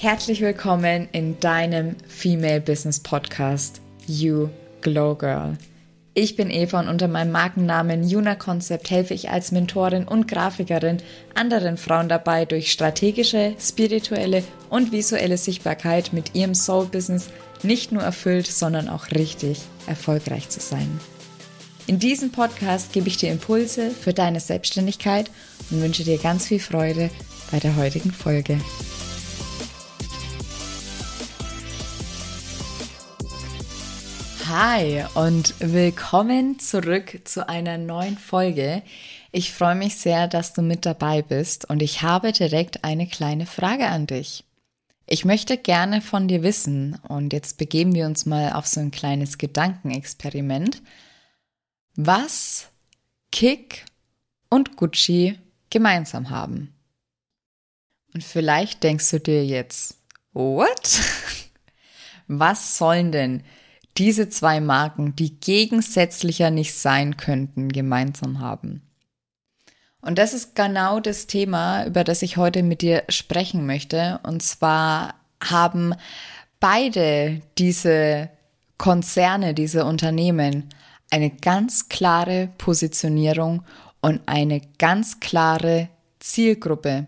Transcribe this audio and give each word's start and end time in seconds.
Herzlich 0.00 0.40
willkommen 0.40 1.08
in 1.10 1.40
deinem 1.40 1.96
Female 2.06 2.60
Business 2.60 3.00
Podcast 3.00 3.80
You 4.06 4.48
Glow 4.80 5.16
Girl. 5.16 5.58
Ich 6.14 6.36
bin 6.36 6.52
Eva 6.52 6.78
und 6.78 6.86
unter 6.86 7.08
meinem 7.08 7.32
Markennamen 7.32 8.08
Juna 8.08 8.36
Concept 8.36 8.92
helfe 8.92 9.14
ich 9.14 9.30
als 9.30 9.50
Mentorin 9.50 10.06
und 10.06 10.28
Grafikerin 10.28 10.98
anderen 11.34 11.76
Frauen 11.76 12.08
dabei, 12.08 12.44
durch 12.44 12.70
strategische, 12.70 13.56
spirituelle 13.58 14.44
und 14.70 14.92
visuelle 14.92 15.36
Sichtbarkeit 15.36 16.12
mit 16.12 16.36
ihrem 16.36 16.54
Soul 16.54 16.86
Business 16.86 17.28
nicht 17.64 17.90
nur 17.90 18.02
erfüllt, 18.02 18.46
sondern 18.46 18.88
auch 18.88 19.10
richtig 19.10 19.58
erfolgreich 19.88 20.48
zu 20.48 20.60
sein. 20.60 21.00
In 21.88 21.98
diesem 21.98 22.30
Podcast 22.30 22.92
gebe 22.92 23.08
ich 23.08 23.16
dir 23.16 23.32
Impulse 23.32 23.90
für 23.90 24.14
deine 24.14 24.38
Selbstständigkeit 24.38 25.28
und 25.72 25.82
wünsche 25.82 26.04
dir 26.04 26.18
ganz 26.18 26.46
viel 26.46 26.60
Freude 26.60 27.10
bei 27.50 27.58
der 27.58 27.74
heutigen 27.74 28.12
Folge. 28.12 28.60
Hi 34.48 35.04
und 35.12 35.56
willkommen 35.60 36.58
zurück 36.58 37.20
zu 37.24 37.46
einer 37.46 37.76
neuen 37.76 38.16
Folge. 38.16 38.82
Ich 39.30 39.52
freue 39.52 39.74
mich 39.74 39.96
sehr, 39.96 40.26
dass 40.26 40.54
du 40.54 40.62
mit 40.62 40.86
dabei 40.86 41.20
bist 41.20 41.68
und 41.68 41.82
ich 41.82 42.00
habe 42.00 42.32
direkt 42.32 42.82
eine 42.82 43.06
kleine 43.06 43.44
Frage 43.44 43.88
an 43.88 44.06
dich. 44.06 44.44
Ich 45.06 45.26
möchte 45.26 45.58
gerne 45.58 46.00
von 46.00 46.28
dir 46.28 46.42
wissen 46.42 46.98
und 47.08 47.34
jetzt 47.34 47.58
begeben 47.58 47.94
wir 47.94 48.06
uns 48.06 48.24
mal 48.24 48.54
auf 48.54 48.66
so 48.66 48.80
ein 48.80 48.90
kleines 48.90 49.36
Gedankenexperiment, 49.36 50.80
was 51.94 52.68
Kick 53.30 53.84
und 54.48 54.76
Gucci 54.76 55.38
gemeinsam 55.68 56.30
haben. 56.30 56.72
Und 58.14 58.24
vielleicht 58.24 58.82
denkst 58.82 59.10
du 59.10 59.20
dir 59.20 59.44
jetzt, 59.44 59.98
what? 60.32 61.00
Was 62.30 62.76
sollen 62.76 63.10
denn 63.10 63.42
diese 63.98 64.28
zwei 64.28 64.60
Marken, 64.60 65.16
die 65.16 65.38
gegensätzlicher 65.40 66.50
nicht 66.50 66.74
sein 66.74 67.16
könnten, 67.16 67.68
gemeinsam 67.68 68.40
haben. 68.40 68.82
Und 70.00 70.18
das 70.18 70.32
ist 70.32 70.54
genau 70.54 71.00
das 71.00 71.26
Thema, 71.26 71.84
über 71.84 72.04
das 72.04 72.22
ich 72.22 72.36
heute 72.36 72.62
mit 72.62 72.82
dir 72.82 73.02
sprechen 73.08 73.66
möchte. 73.66 74.20
Und 74.22 74.42
zwar 74.42 75.14
haben 75.42 75.94
beide 76.60 77.42
diese 77.58 78.30
Konzerne, 78.78 79.54
diese 79.54 79.84
Unternehmen 79.84 80.68
eine 81.10 81.30
ganz 81.30 81.88
klare 81.88 82.48
Positionierung 82.58 83.64
und 84.00 84.20
eine 84.26 84.60
ganz 84.78 85.20
klare 85.20 85.88
Zielgruppe. 86.20 87.06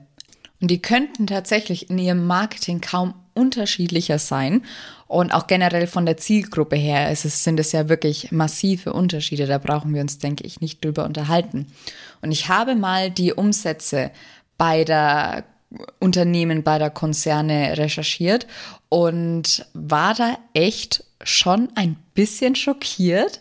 Und 0.60 0.70
die 0.70 0.82
könnten 0.82 1.26
tatsächlich 1.26 1.90
in 1.90 1.98
ihrem 1.98 2.26
Marketing 2.26 2.80
kaum 2.80 3.14
unterschiedlicher 3.40 4.18
sein. 4.18 4.62
Und 5.06 5.32
auch 5.32 5.46
generell 5.46 5.86
von 5.86 6.06
der 6.06 6.16
Zielgruppe 6.16 6.76
her 6.76 7.10
ist 7.10 7.24
es, 7.24 7.42
sind 7.42 7.58
es 7.58 7.72
ja 7.72 7.88
wirklich 7.88 8.30
massive 8.30 8.92
Unterschiede. 8.92 9.46
Da 9.46 9.58
brauchen 9.58 9.94
wir 9.94 10.02
uns, 10.02 10.18
denke 10.18 10.46
ich, 10.46 10.60
nicht 10.60 10.84
drüber 10.84 11.04
unterhalten. 11.04 11.66
Und 12.22 12.30
ich 12.30 12.48
habe 12.48 12.74
mal 12.74 13.10
die 13.10 13.32
Umsätze 13.32 14.12
beider 14.56 15.44
Unternehmen, 16.00 16.62
beider 16.62 16.90
Konzerne 16.90 17.78
recherchiert 17.78 18.46
und 18.88 19.66
war 19.72 20.14
da 20.14 20.36
echt 20.52 21.04
schon 21.22 21.68
ein 21.76 21.96
bisschen 22.14 22.54
schockiert, 22.56 23.40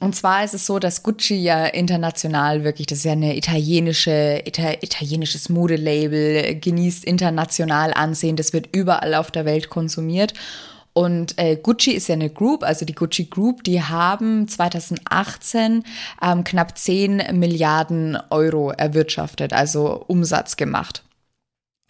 und 0.00 0.16
zwar 0.16 0.44
ist 0.44 0.54
es 0.54 0.66
so, 0.66 0.78
dass 0.78 1.02
Gucci 1.02 1.36
ja 1.36 1.66
international 1.66 2.64
wirklich, 2.64 2.86
das 2.86 2.98
ist 2.98 3.04
ja 3.04 3.12
eine 3.12 3.36
italienische, 3.36 4.42
Ita 4.46 4.72
italienisches 4.80 5.50
Modelabel, 5.50 6.58
genießt 6.58 7.04
international 7.04 7.92
Ansehen, 7.92 8.36
das 8.36 8.54
wird 8.54 8.74
überall 8.74 9.14
auf 9.14 9.30
der 9.30 9.44
Welt 9.44 9.68
konsumiert. 9.68 10.32
Und 10.94 11.38
äh, 11.38 11.56
Gucci 11.56 11.92
ist 11.92 12.08
ja 12.08 12.14
eine 12.14 12.30
Group, 12.30 12.64
also 12.64 12.84
die 12.84 12.94
Gucci 12.94 13.26
Group, 13.26 13.62
die 13.62 13.82
haben 13.82 14.48
2018 14.48 15.84
ähm, 16.22 16.44
knapp 16.44 16.76
10 16.76 17.38
Milliarden 17.38 18.18
Euro 18.30 18.70
erwirtschaftet, 18.70 19.52
also 19.52 20.02
Umsatz 20.08 20.56
gemacht. 20.56 21.04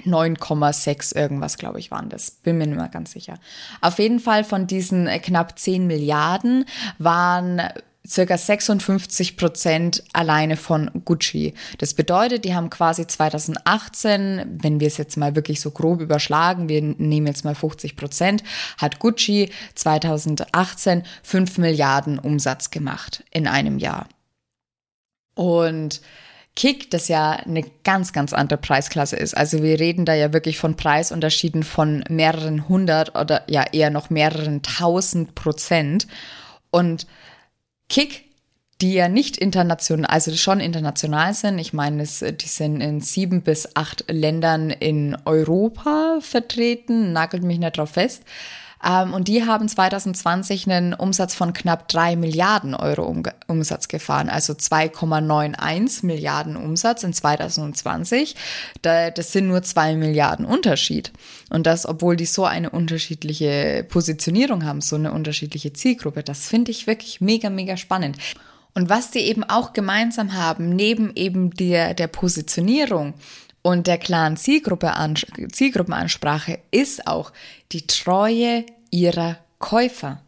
9,6 0.04 1.14
irgendwas, 1.14 1.58
glaube 1.58 1.78
ich, 1.78 1.90
waren 1.90 2.08
das. 2.08 2.30
Bin 2.30 2.58
mir 2.58 2.66
nicht 2.66 2.76
mehr 2.76 2.88
ganz 2.88 3.12
sicher. 3.12 3.38
Auf 3.80 3.98
jeden 3.98 4.18
Fall 4.18 4.44
von 4.44 4.66
diesen 4.66 5.06
knapp 5.06 5.58
10 5.58 5.86
Milliarden 5.86 6.64
waren 6.98 7.62
circa 8.10 8.36
56 8.36 9.36
Prozent 9.36 10.02
alleine 10.12 10.56
von 10.56 10.90
Gucci. 11.04 11.54
Das 11.78 11.94
bedeutet, 11.94 12.44
die 12.44 12.54
haben 12.54 12.68
quasi 12.68 13.06
2018, 13.06 14.58
wenn 14.62 14.80
wir 14.80 14.88
es 14.88 14.96
jetzt 14.96 15.16
mal 15.16 15.36
wirklich 15.36 15.60
so 15.60 15.70
grob 15.70 16.00
überschlagen, 16.00 16.68
wir 16.68 16.82
nehmen 16.82 17.26
jetzt 17.26 17.44
mal 17.44 17.54
50 17.54 17.96
Prozent, 17.96 18.42
hat 18.78 18.98
Gucci 18.98 19.50
2018 19.74 21.04
5 21.22 21.58
Milliarden 21.58 22.18
Umsatz 22.18 22.70
gemacht 22.70 23.24
in 23.30 23.46
einem 23.46 23.78
Jahr. 23.78 24.08
Und 25.34 26.00
Kick, 26.56 26.90
das 26.90 27.08
ja 27.08 27.30
eine 27.30 27.64
ganz, 27.84 28.12
ganz 28.12 28.32
andere 28.32 28.58
Preisklasse 28.58 29.16
ist. 29.16 29.36
Also 29.36 29.62
wir 29.62 29.78
reden 29.78 30.04
da 30.04 30.14
ja 30.14 30.32
wirklich 30.32 30.58
von 30.58 30.76
Preisunterschieden 30.76 31.62
von 31.62 32.04
mehreren 32.08 32.68
hundert 32.68 33.16
oder 33.18 33.44
ja 33.48 33.64
eher 33.72 33.90
noch 33.90 34.10
mehreren 34.10 34.62
tausend 34.62 35.34
Prozent. 35.34 36.06
Und 36.70 37.06
Kick, 37.90 38.24
die 38.80 38.94
ja 38.94 39.08
nicht 39.08 39.36
international, 39.36 40.10
also 40.10 40.34
schon 40.34 40.60
international 40.60 41.34
sind. 41.34 41.58
Ich 41.58 41.74
meine, 41.74 42.04
die 42.04 42.46
sind 42.46 42.80
in 42.80 43.00
sieben 43.02 43.42
bis 43.42 43.76
acht 43.76 44.04
Ländern 44.08 44.70
in 44.70 45.18
Europa 45.26 46.20
vertreten, 46.22 47.12
nagelt 47.12 47.42
mich 47.42 47.58
nicht 47.58 47.76
drauf 47.76 47.90
fest. 47.90 48.22
Ähm, 48.84 49.12
und 49.12 49.28
die 49.28 49.44
haben 49.46 49.68
2020 49.68 50.70
einen 50.70 50.94
Umsatz 50.94 51.34
von 51.34 51.52
knapp 51.52 51.88
drei 51.88 52.16
Milliarden 52.16 52.74
Euro 52.74 53.14
Umsatz 53.46 53.88
gefahren, 53.88 54.28
also 54.28 54.52
2,91 54.54 56.06
Milliarden 56.06 56.56
Umsatz 56.56 57.02
in 57.02 57.12
2020. 57.12 58.34
das 58.82 59.32
sind 59.32 59.48
nur 59.48 59.62
zwei 59.62 59.96
Milliarden 59.96 60.46
Unterschied. 60.46 61.12
Und 61.50 61.66
das, 61.66 61.86
obwohl 61.86 62.16
die 62.16 62.26
so 62.26 62.44
eine 62.44 62.70
unterschiedliche 62.70 63.84
Positionierung 63.88 64.64
haben, 64.64 64.80
so 64.80 64.96
eine 64.96 65.12
unterschiedliche 65.12 65.72
Zielgruppe, 65.72 66.22
das 66.22 66.46
finde 66.46 66.70
ich 66.70 66.86
wirklich 66.86 67.20
mega, 67.20 67.50
mega 67.50 67.76
spannend. 67.76 68.16
Und 68.74 68.88
was 68.88 69.10
die 69.10 69.20
eben 69.20 69.44
auch 69.44 69.72
gemeinsam 69.72 70.34
haben, 70.34 70.70
neben 70.70 71.14
eben 71.16 71.50
der, 71.50 71.94
der 71.94 72.06
Positionierung 72.06 73.14
und 73.62 73.86
der 73.86 73.98
klaren 73.98 74.36
Zielgruppe 74.36 74.92
Zielgruppenansprache 75.52 76.58
ist 76.70 77.06
auch 77.06 77.32
die 77.72 77.86
Treue 77.86 78.64
ihrer 78.90 79.38
Käufer. 79.58 80.22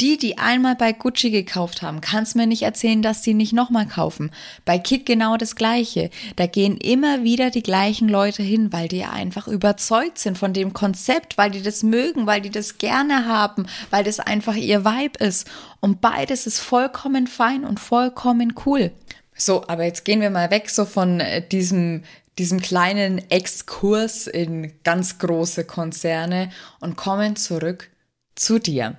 Die, 0.00 0.16
die 0.16 0.38
einmal 0.38 0.76
bei 0.76 0.92
Gucci 0.92 1.32
gekauft 1.32 1.82
haben, 1.82 2.00
kannst 2.00 2.36
mir 2.36 2.46
nicht 2.46 2.62
erzählen, 2.62 3.02
dass 3.02 3.24
sie 3.24 3.34
nicht 3.34 3.52
nochmal 3.52 3.88
kaufen. 3.88 4.30
Bei 4.64 4.78
Kit 4.78 5.06
genau 5.06 5.36
das 5.36 5.56
Gleiche. 5.56 6.10
Da 6.36 6.46
gehen 6.46 6.76
immer 6.76 7.24
wieder 7.24 7.50
die 7.50 7.64
gleichen 7.64 8.08
Leute 8.08 8.44
hin, 8.44 8.72
weil 8.72 8.86
die 8.86 9.02
einfach 9.02 9.48
überzeugt 9.48 10.18
sind 10.18 10.38
von 10.38 10.52
dem 10.52 10.72
Konzept, 10.72 11.36
weil 11.36 11.50
die 11.50 11.62
das 11.62 11.82
mögen, 11.82 12.28
weil 12.28 12.40
die 12.40 12.50
das 12.50 12.78
gerne 12.78 13.26
haben, 13.26 13.66
weil 13.90 14.04
das 14.04 14.20
einfach 14.20 14.54
ihr 14.54 14.84
Vibe 14.84 15.18
ist. 15.18 15.48
Und 15.80 16.00
beides 16.00 16.46
ist 16.46 16.60
vollkommen 16.60 17.26
fein 17.26 17.64
und 17.64 17.80
vollkommen 17.80 18.54
cool. 18.66 18.92
So, 19.38 19.66
aber 19.68 19.84
jetzt 19.84 20.04
gehen 20.04 20.20
wir 20.20 20.30
mal 20.30 20.50
weg 20.50 20.68
so 20.68 20.84
von 20.84 21.20
äh, 21.20 21.46
diesem, 21.46 22.02
diesem 22.38 22.60
kleinen 22.60 23.30
Exkurs 23.30 24.26
in 24.26 24.72
ganz 24.82 25.18
große 25.18 25.64
Konzerne 25.64 26.50
und 26.80 26.96
kommen 26.96 27.36
zurück 27.36 27.88
zu 28.34 28.58
dir. 28.58 28.96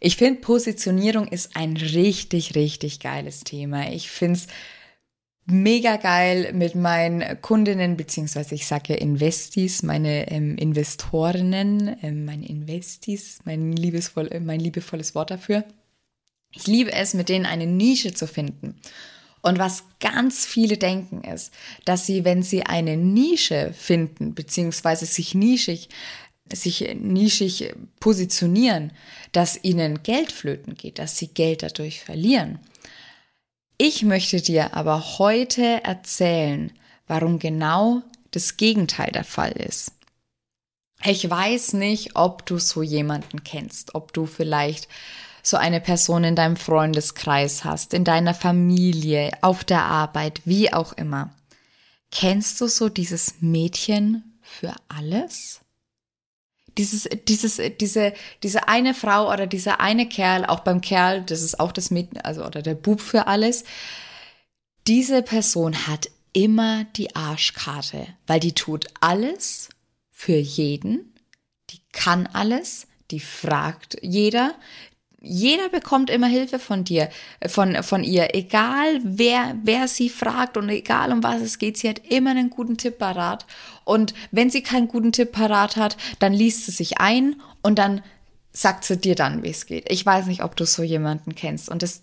Ich 0.00 0.16
finde, 0.16 0.40
Positionierung 0.40 1.28
ist 1.28 1.56
ein 1.56 1.76
richtig, 1.76 2.56
richtig 2.56 3.00
geiles 3.00 3.44
Thema. 3.44 3.92
Ich 3.92 4.10
finde 4.10 4.40
es 4.40 4.46
mega 5.46 5.96
geil 5.96 6.52
mit 6.52 6.74
meinen 6.74 7.40
Kundinnen, 7.40 7.96
beziehungsweise 7.96 8.54
ich 8.54 8.66
sage 8.66 8.94
ja 8.94 8.98
Investis, 8.98 9.82
meine 9.82 10.30
ähm, 10.30 10.56
Investorinnen, 10.56 11.96
ähm, 12.02 12.24
meine 12.24 12.48
Investis, 12.48 13.40
mein, 13.44 13.72
liebesvoll, 13.72 14.30
mein 14.40 14.60
liebevolles 14.60 15.14
Wort 15.14 15.30
dafür. 15.30 15.64
Ich 16.52 16.66
liebe 16.66 16.92
es, 16.92 17.14
mit 17.14 17.28
denen 17.28 17.46
eine 17.46 17.66
Nische 17.66 18.14
zu 18.14 18.26
finden. 18.26 18.80
Und 19.42 19.58
was 19.58 19.84
ganz 20.00 20.44
viele 20.44 20.76
denken 20.76 21.22
ist, 21.24 21.52
dass 21.84 22.06
sie, 22.06 22.24
wenn 22.24 22.42
sie 22.42 22.64
eine 22.64 22.96
Nische 22.96 23.72
finden, 23.72 24.34
beziehungsweise 24.34 25.06
sich 25.06 25.34
nischig, 25.34 25.88
sich 26.52 26.94
nischig 26.94 27.74
positionieren, 28.00 28.92
dass 29.32 29.62
ihnen 29.62 30.02
Geld 30.02 30.32
flöten 30.32 30.74
geht, 30.74 30.98
dass 30.98 31.16
sie 31.16 31.28
Geld 31.28 31.62
dadurch 31.62 32.00
verlieren. 32.00 32.58
Ich 33.78 34.02
möchte 34.02 34.42
dir 34.42 34.74
aber 34.74 35.18
heute 35.18 35.82
erzählen, 35.84 36.72
warum 37.06 37.38
genau 37.38 38.02
das 38.30 38.56
Gegenteil 38.58 39.10
der 39.10 39.24
Fall 39.24 39.52
ist. 39.52 39.92
Ich 41.02 41.28
weiß 41.28 41.72
nicht, 41.74 42.14
ob 42.14 42.44
du 42.44 42.58
so 42.58 42.82
jemanden 42.82 43.42
kennst, 43.42 43.94
ob 43.94 44.12
du 44.12 44.26
vielleicht 44.26 44.86
so 45.42 45.56
eine 45.56 45.80
Person 45.80 46.24
in 46.24 46.36
deinem 46.36 46.56
Freundeskreis 46.56 47.64
hast, 47.64 47.94
in 47.94 48.04
deiner 48.04 48.34
Familie, 48.34 49.30
auf 49.40 49.64
der 49.64 49.82
Arbeit, 49.84 50.42
wie 50.44 50.72
auch 50.72 50.92
immer. 50.92 51.34
Kennst 52.10 52.60
du 52.60 52.66
so 52.66 52.88
dieses 52.88 53.34
Mädchen 53.40 54.38
für 54.42 54.74
alles? 54.88 55.60
dieses, 56.78 57.08
dieses, 57.28 57.60
diese, 57.80 58.14
diese 58.42 58.68
eine 58.68 58.94
Frau 58.94 59.30
oder 59.30 59.46
dieser 59.46 59.80
eine 59.80 60.08
Kerl, 60.08 60.46
auch 60.46 60.60
beim 60.60 60.80
Kerl, 60.80 61.22
das 61.22 61.42
ist 61.42 61.60
auch 61.60 61.72
das 61.72 61.90
Mädchen, 61.90 62.20
also 62.22 62.44
oder 62.44 62.62
der 62.62 62.74
Bub 62.74 63.00
für 63.00 63.26
alles, 63.26 63.64
diese 64.86 65.22
Person 65.22 65.86
hat 65.86 66.08
immer 66.32 66.84
die 66.96 67.14
Arschkarte, 67.14 68.06
weil 68.26 68.40
die 68.40 68.54
tut 68.54 68.86
alles 69.00 69.68
für 70.10 70.36
jeden, 70.36 71.14
die 71.70 71.80
kann 71.92 72.26
alles, 72.26 72.86
die 73.10 73.20
fragt 73.20 73.98
jeder, 74.02 74.54
jeder 75.22 75.68
bekommt 75.68 76.08
immer 76.08 76.26
Hilfe 76.26 76.58
von 76.58 76.84
dir, 76.84 77.10
von, 77.46 77.82
von 77.82 78.02
ihr, 78.02 78.34
egal 78.34 79.00
wer, 79.02 79.54
wer 79.62 79.86
sie 79.86 80.08
fragt 80.08 80.56
und 80.56 80.68
egal 80.70 81.12
um 81.12 81.22
was 81.22 81.42
es 81.42 81.58
geht, 81.58 81.76
sie 81.76 81.88
hat 81.88 82.00
immer 82.08 82.30
einen 82.30 82.50
guten 82.50 82.78
Tipp 82.78 82.98
parat. 82.98 83.44
Und 83.84 84.14
wenn 84.30 84.50
sie 84.50 84.62
keinen 84.62 84.88
guten 84.88 85.12
Tipp 85.12 85.32
parat 85.32 85.76
hat, 85.76 85.96
dann 86.20 86.32
liest 86.32 86.64
sie 86.64 86.72
sich 86.72 86.98
ein 86.98 87.36
und 87.62 87.78
dann 87.78 88.02
sagt 88.52 88.84
sie 88.84 88.96
dir 88.96 89.14
dann, 89.14 89.42
wie 89.42 89.50
es 89.50 89.66
geht. 89.66 89.90
Ich 89.90 90.04
weiß 90.04 90.26
nicht, 90.26 90.42
ob 90.42 90.56
du 90.56 90.64
so 90.64 90.82
jemanden 90.82 91.34
kennst. 91.34 91.68
Und 91.68 91.82
das 91.82 92.02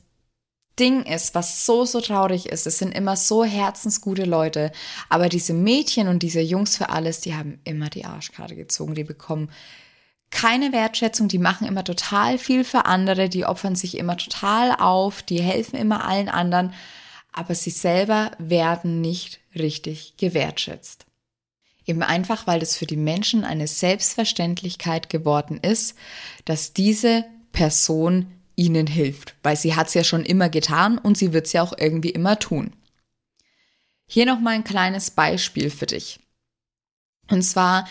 Ding 0.79 1.03
ist, 1.03 1.33
was 1.33 1.65
so, 1.65 1.85
so 1.85 2.01
traurig 2.01 2.45
ist, 2.45 2.67
es 2.67 2.77
sind 2.77 2.91
immer 2.91 3.15
so 3.15 3.43
herzensgute 3.43 4.25
Leute, 4.25 4.71
aber 5.09 5.27
diese 5.27 5.53
Mädchen 5.53 6.07
und 6.07 6.21
diese 6.21 6.41
Jungs 6.41 6.77
für 6.77 6.89
alles, 6.89 7.19
die 7.19 7.35
haben 7.35 7.59
immer 7.63 7.89
die 7.89 8.05
Arschkarte 8.05 8.55
gezogen, 8.55 8.93
die 8.93 9.03
bekommen 9.03 9.49
keine 10.29 10.71
Wertschätzung, 10.73 11.27
die 11.27 11.39
machen 11.39 11.67
immer 11.67 11.83
total 11.83 12.37
viel 12.37 12.63
für 12.63 12.85
andere, 12.85 13.29
die 13.29 13.45
opfern 13.45 13.75
sich 13.75 13.97
immer 13.97 14.17
total 14.17 14.71
auf, 14.71 15.21
die 15.21 15.41
helfen 15.41 15.77
immer 15.77 16.05
allen 16.05 16.29
anderen, 16.29 16.73
aber 17.31 17.55
sie 17.55 17.69
selber 17.69 18.31
werden 18.37 19.01
nicht 19.01 19.39
richtig 19.55 20.15
gewertschätzt. 20.17 21.05
Eben 21.85 22.03
einfach, 22.03 22.47
weil 22.47 22.61
es 22.61 22.75
für 22.75 22.85
die 22.85 22.97
Menschen 22.97 23.45
eine 23.45 23.67
Selbstverständlichkeit 23.67 25.09
geworden 25.09 25.57
ist, 25.61 25.97
dass 26.43 26.73
diese 26.73 27.25
Person 27.53 28.33
ihnen 28.55 28.87
hilft, 28.87 29.35
weil 29.43 29.55
sie 29.55 29.75
hat 29.75 29.87
es 29.87 29.93
ja 29.93 30.03
schon 30.03 30.25
immer 30.25 30.49
getan 30.49 30.97
und 30.97 31.17
sie 31.17 31.31
wird 31.31 31.45
es 31.45 31.53
ja 31.53 31.61
auch 31.61 31.73
irgendwie 31.77 32.09
immer 32.09 32.37
tun. 32.39 32.73
Hier 34.07 34.25
noch 34.25 34.39
mal 34.39 34.55
ein 34.55 34.63
kleines 34.63 35.11
Beispiel 35.11 35.69
für 35.69 35.85
dich. 35.85 36.19
Und 37.29 37.43
zwar, 37.43 37.87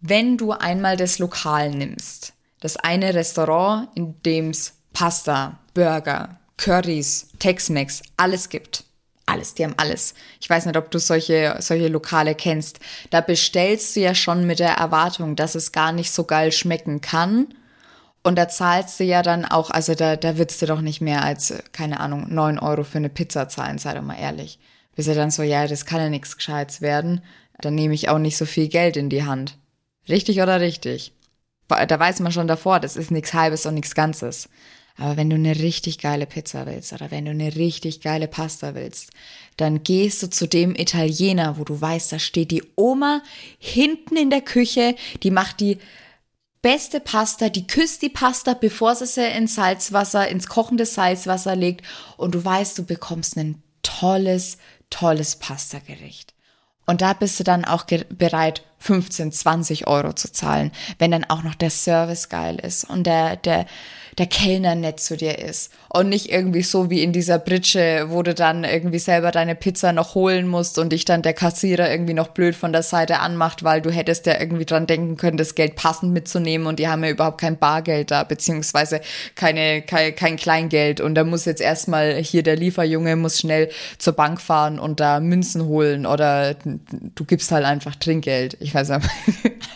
wenn 0.00 0.36
du 0.36 0.52
einmal 0.52 0.96
das 0.96 1.18
Lokal 1.18 1.70
nimmst, 1.70 2.32
das 2.60 2.76
eine 2.76 3.14
Restaurant, 3.14 3.88
in 3.94 4.20
dem 4.22 4.50
es 4.50 4.74
Pasta, 4.92 5.58
Burger, 5.74 6.38
Currys, 6.56 7.28
Tex-Mex, 7.38 8.02
alles 8.16 8.48
gibt. 8.48 8.84
Alles, 9.28 9.54
die 9.54 9.64
haben 9.64 9.74
alles. 9.76 10.14
Ich 10.40 10.48
weiß 10.48 10.66
nicht, 10.66 10.76
ob 10.76 10.90
du 10.90 11.00
solche, 11.00 11.56
solche 11.58 11.88
Lokale 11.88 12.36
kennst. 12.36 12.78
Da 13.10 13.20
bestellst 13.20 13.96
du 13.96 14.00
ja 14.00 14.14
schon 14.14 14.46
mit 14.46 14.60
der 14.60 14.74
Erwartung, 14.74 15.34
dass 15.34 15.56
es 15.56 15.72
gar 15.72 15.90
nicht 15.90 16.12
so 16.12 16.24
geil 16.24 16.52
schmecken 16.52 17.00
kann 17.00 17.48
und 18.26 18.34
da 18.34 18.48
zahlst 18.48 18.98
du 18.98 19.04
ja 19.04 19.22
dann 19.22 19.44
auch, 19.44 19.70
also 19.70 19.94
da, 19.94 20.16
da 20.16 20.36
würdest 20.36 20.60
du 20.60 20.66
doch 20.66 20.80
nicht 20.80 21.00
mehr 21.00 21.22
als, 21.22 21.54
keine 21.70 22.00
Ahnung, 22.00 22.26
neun 22.28 22.58
Euro 22.58 22.82
für 22.82 22.98
eine 22.98 23.08
Pizza 23.08 23.48
zahlen, 23.48 23.78
sei 23.78 23.94
doch 23.94 24.02
mal 24.02 24.18
ehrlich. 24.18 24.58
Bist 24.96 25.06
ja 25.06 25.14
dann 25.14 25.30
so, 25.30 25.44
ja, 25.44 25.68
das 25.68 25.86
kann 25.86 26.00
ja 26.00 26.08
nichts 26.08 26.36
Gescheites 26.36 26.80
werden, 26.80 27.22
dann 27.60 27.76
nehme 27.76 27.94
ich 27.94 28.08
auch 28.08 28.18
nicht 28.18 28.36
so 28.36 28.44
viel 28.44 28.66
Geld 28.66 28.96
in 28.96 29.10
die 29.10 29.22
Hand. 29.22 29.56
Richtig 30.08 30.40
oder 30.40 30.60
richtig? 30.60 31.12
Da 31.68 31.98
weiß 31.98 32.20
man 32.20 32.32
schon 32.32 32.46
davor, 32.46 32.78
das 32.80 32.96
ist 32.96 33.10
nichts 33.10 33.34
Halbes 33.34 33.66
und 33.66 33.74
nichts 33.74 33.94
Ganzes. 33.94 34.48
Aber 34.98 35.16
wenn 35.16 35.28
du 35.28 35.36
eine 35.36 35.56
richtig 35.56 35.98
geile 35.98 36.26
Pizza 36.26 36.64
willst 36.66 36.92
oder 36.92 37.10
wenn 37.10 37.26
du 37.26 37.32
eine 37.32 37.54
richtig 37.54 38.00
geile 38.00 38.28
Pasta 38.28 38.74
willst, 38.74 39.10
dann 39.56 39.82
gehst 39.82 40.22
du 40.22 40.30
zu 40.30 40.46
dem 40.48 40.74
Italiener, 40.74 41.58
wo 41.58 41.64
du 41.64 41.78
weißt, 41.78 42.12
da 42.12 42.18
steht 42.18 42.50
die 42.50 42.62
Oma 42.76 43.22
hinten 43.58 44.16
in 44.16 44.30
der 44.30 44.40
Küche, 44.40 44.94
die 45.22 45.30
macht 45.30 45.60
die 45.60 45.78
beste 46.62 47.00
Pasta, 47.00 47.50
die 47.50 47.66
küsst 47.66 48.00
die 48.02 48.08
Pasta, 48.08 48.54
bevor 48.54 48.94
sie 48.94 49.06
sie 49.06 49.26
ins 49.26 49.56
Salzwasser, 49.56 50.28
ins 50.28 50.46
kochende 50.46 50.86
Salzwasser 50.86 51.54
legt 51.56 51.84
und 52.16 52.34
du 52.34 52.42
weißt, 52.42 52.78
du 52.78 52.84
bekommst 52.84 53.36
ein 53.36 53.62
tolles, 53.82 54.56
tolles 54.88 55.36
Pastagericht. 55.36 56.32
Und 56.86 57.02
da 57.02 57.12
bist 57.12 57.38
du 57.38 57.44
dann 57.44 57.64
auch 57.64 57.84
bereit, 57.84 58.62
15, 58.78 59.32
20 59.32 59.86
Euro 59.86 60.12
zu 60.12 60.32
zahlen, 60.32 60.70
wenn 60.98 61.10
dann 61.10 61.24
auch 61.24 61.42
noch 61.42 61.54
der 61.54 61.70
Service 61.70 62.28
geil 62.28 62.56
ist 62.56 62.84
und 62.84 63.06
der, 63.06 63.36
der, 63.36 63.66
der 64.18 64.26
Kellner 64.26 64.74
nett 64.74 65.00
zu 65.00 65.16
dir 65.16 65.38
ist 65.38 65.72
und 65.88 66.08
nicht 66.08 66.30
irgendwie 66.30 66.62
so 66.62 66.88
wie 66.88 67.02
in 67.02 67.12
dieser 67.12 67.38
Britsche, 67.38 68.06
wo 68.08 68.22
du 68.22 68.34
dann 68.34 68.64
irgendwie 68.64 68.98
selber 68.98 69.30
deine 69.30 69.54
Pizza 69.54 69.92
noch 69.92 70.14
holen 70.14 70.48
musst 70.48 70.78
und 70.78 70.90
dich 70.90 71.04
dann 71.04 71.22
der 71.22 71.34
Kassierer 71.34 71.90
irgendwie 71.90 72.14
noch 72.14 72.28
blöd 72.28 72.54
von 72.54 72.72
der 72.72 72.82
Seite 72.82 73.20
anmacht, 73.20 73.62
weil 73.62 73.82
du 73.82 73.90
hättest 73.90 74.26
ja 74.26 74.40
irgendwie 74.40 74.64
dran 74.64 74.86
denken 74.86 75.16
können, 75.16 75.36
das 75.36 75.54
Geld 75.54 75.76
passend 75.76 76.12
mitzunehmen 76.12 76.66
und 76.66 76.78
die 76.78 76.88
haben 76.88 77.04
ja 77.04 77.10
überhaupt 77.10 77.40
kein 77.40 77.58
Bargeld 77.58 78.10
da, 78.10 78.24
beziehungsweise 78.24 79.00
keine, 79.34 79.82
kein, 79.82 80.14
kein 80.14 80.36
Kleingeld 80.36 81.00
und 81.00 81.14
da 81.14 81.24
muss 81.24 81.44
jetzt 81.44 81.60
erstmal 81.60 82.14
hier 82.14 82.42
der 82.42 82.56
Lieferjunge 82.56 83.16
muss 83.16 83.38
schnell 83.38 83.70
zur 83.98 84.14
Bank 84.14 84.40
fahren 84.40 84.78
und 84.78 85.00
da 85.00 85.20
Münzen 85.20 85.66
holen 85.66 86.06
oder 86.06 86.54
du 86.54 87.24
gibst 87.24 87.52
halt 87.52 87.64
einfach 87.64 87.96
Trinkgeld. 87.96 88.56
Ich 88.66 88.74
weiß 88.74 88.88
nicht, 88.88 89.08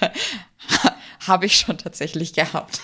habe 1.28 1.46
ich 1.46 1.56
schon 1.56 1.78
tatsächlich 1.78 2.32
gehabt. 2.32 2.80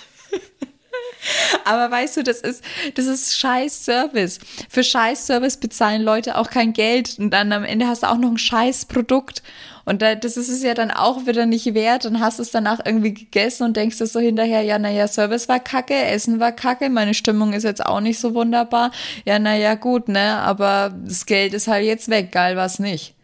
Aber 1.64 1.90
weißt 1.90 2.18
du, 2.18 2.22
das 2.22 2.42
ist, 2.42 2.62
das 2.94 3.06
ist 3.06 3.36
scheiß 3.36 3.84
Service. 3.84 4.38
Für 4.68 4.84
scheiß 4.84 5.26
Service 5.26 5.56
bezahlen 5.56 6.02
Leute 6.02 6.38
auch 6.38 6.48
kein 6.48 6.72
Geld 6.72 7.16
und 7.18 7.30
dann 7.30 7.52
am 7.52 7.64
Ende 7.64 7.88
hast 7.88 8.04
du 8.04 8.06
auch 8.08 8.18
noch 8.18 8.30
ein 8.30 8.38
scheiß 8.38 8.84
Produkt. 8.84 9.42
Und 9.84 10.00
da, 10.00 10.14
das 10.14 10.36
ist 10.36 10.48
es 10.48 10.62
ja 10.62 10.74
dann 10.74 10.92
auch 10.92 11.26
wieder 11.26 11.44
nicht 11.44 11.74
wert 11.74 12.06
und 12.06 12.20
hast 12.20 12.38
es 12.38 12.52
danach 12.52 12.78
irgendwie 12.84 13.14
gegessen 13.14 13.64
und 13.64 13.76
denkst 13.76 13.98
dir 13.98 14.06
so 14.06 14.20
hinterher, 14.20 14.62
ja, 14.62 14.78
naja, 14.78 15.08
Service 15.08 15.48
war 15.48 15.58
kacke, 15.58 15.96
Essen 15.96 16.38
war 16.38 16.52
kacke, 16.52 16.88
meine 16.88 17.14
Stimmung 17.14 17.52
ist 17.52 17.64
jetzt 17.64 17.84
auch 17.84 18.00
nicht 18.00 18.20
so 18.20 18.32
wunderbar. 18.32 18.92
Ja, 19.24 19.40
naja, 19.40 19.74
gut, 19.74 20.08
ne, 20.08 20.38
aber 20.38 20.94
das 21.04 21.26
Geld 21.26 21.52
ist 21.52 21.66
halt 21.66 21.84
jetzt 21.84 22.08
weg, 22.08 22.30
geil 22.30 22.56
was 22.56 22.78
nicht. 22.78 23.15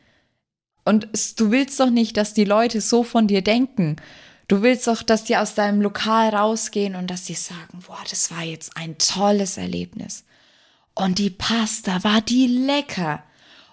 Und 0.85 1.09
du 1.39 1.51
willst 1.51 1.79
doch 1.81 1.91
nicht, 1.91 2.17
dass 2.17 2.35
die 2.35 2.45
Leute 2.45 2.81
so 2.81 3.03
von 3.03 3.29
dir 3.29 3.43
denken. 3.43 3.97
Du 4.49 4.63
willst 4.63 4.87
doch, 4.87 5.03
dass 5.03 5.25
die 5.25 5.37
aus 5.37 5.55
deinem 5.55 5.81
Lokal 5.81 6.35
rausgehen 6.35 6.97
und 6.97 7.09
dass 7.09 7.27
sie 7.27 7.35
sagen, 7.35 7.83
boah, 7.87 8.03
das 8.11 8.31
war 8.31 8.43
jetzt 8.43 8.77
ein 8.77 8.99
tolles 8.99 9.57
Erlebnis. 9.57 10.25
Und 10.95 11.19
die 11.19 11.31
Pasta 11.31 12.05
war 12.05 12.21
die 12.21 12.47
lecker. 12.47 13.23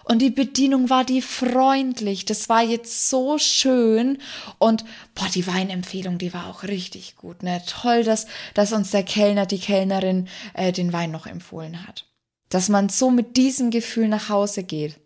Und 0.04 0.20
die 0.20 0.30
Bedienung 0.30 0.88
war 0.88 1.04
die 1.04 1.22
freundlich. 1.22 2.24
Das 2.24 2.48
war 2.48 2.62
jetzt 2.62 3.10
so 3.10 3.38
schön. 3.38 4.18
Und 4.58 4.84
boah, 5.14 5.28
die 5.34 5.46
Weinempfehlung, 5.46 6.18
die 6.18 6.32
war 6.32 6.48
auch 6.48 6.62
richtig 6.62 7.16
gut. 7.16 7.42
Ne? 7.42 7.62
Toll, 7.66 8.02
dass, 8.02 8.26
dass 8.54 8.72
uns 8.72 8.90
der 8.90 9.02
Kellner, 9.02 9.46
die 9.46 9.58
Kellnerin 9.58 10.28
äh, 10.54 10.72
den 10.72 10.92
Wein 10.92 11.10
noch 11.10 11.26
empfohlen 11.26 11.86
hat. 11.86 12.06
Dass 12.48 12.68
man 12.68 12.88
so 12.88 13.10
mit 13.10 13.36
diesem 13.36 13.70
Gefühl 13.70 14.08
nach 14.08 14.28
Hause 14.28 14.64
geht. 14.64 14.98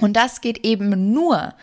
Und 0.00 0.14
das 0.14 0.40
geht 0.40 0.64
eben 0.64 1.12
nur, 1.12 1.54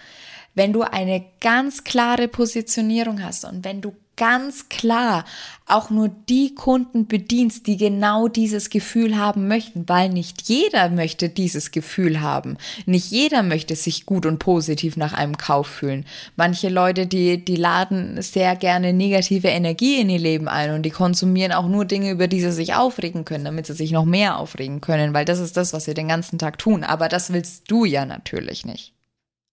wenn 0.58 0.74
du 0.74 0.82
eine 0.82 1.24
ganz 1.40 1.84
klare 1.84 2.28
Positionierung 2.28 3.24
hast 3.24 3.46
und 3.46 3.64
wenn 3.64 3.80
du 3.80 3.94
ganz 4.18 4.68
klar 4.68 5.24
auch 5.68 5.90
nur 5.90 6.10
die 6.10 6.56
Kunden 6.56 7.08
bedienst, 7.08 7.68
die 7.68 7.78
genau 7.78 8.28
dieses 8.28 8.70
Gefühl 8.70 9.18
haben 9.18 9.48
möchten, 9.48 9.88
weil 9.88 10.10
nicht 10.10 10.42
jeder 10.50 10.90
möchte 10.90 11.30
dieses 11.30 11.72
Gefühl 11.72 12.20
haben. 12.22 12.58
Nicht 12.88 13.12
jeder 13.12 13.44
möchte 13.44 13.76
sich 13.76 14.08
gut 14.08 14.26
und 14.26 14.40
positiv 14.40 14.98
nach 14.98 15.14
einem 15.14 15.38
Kauf 15.38 15.68
fühlen. 15.68 16.06
Manche 16.36 16.70
Leute, 16.70 17.06
die, 17.06 17.44
die 17.44 17.56
laden 17.56 18.20
sehr 18.22 18.56
gerne 18.56 18.92
negative 18.92 19.50
Energie 19.50 20.02
in 20.02 20.10
ihr 20.10 20.20
Leben 20.20 20.48
ein 20.48 20.72
und 20.72 20.82
die 20.82 20.90
konsumieren 20.90 21.52
auch 21.52 21.68
nur 21.68 21.86
Dinge, 21.86 22.12
über 22.12 22.28
die 22.28 22.42
sie 22.42 22.52
sich 22.52 22.74
aufregen 22.74 23.24
können, 23.24 23.46
damit 23.46 23.68
sie 23.68 23.74
sich 23.74 23.92
noch 23.92 24.06
mehr 24.06 24.40
aufregen 24.40 24.82
können, 24.82 25.14
weil 25.14 25.26
das 25.26 25.40
ist 25.40 25.58
das, 25.58 25.74
was 25.74 25.86
sie 25.86 25.94
den 25.94 26.08
ganzen 26.08 26.40
Tag 26.40 26.58
tun. 26.58 26.84
Aber 26.84 27.08
das 27.08 27.32
willst 27.32 27.70
du 27.70 27.86
ja 27.86 28.06
natürlich 28.06 28.66
nicht. 28.66 28.97